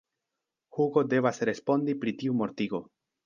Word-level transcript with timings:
Hugo 0.77 1.03
devas 1.11 1.41
respondi 1.51 1.97
pri 2.05 2.15
tiu 2.23 2.39
mortigo. 2.41 2.81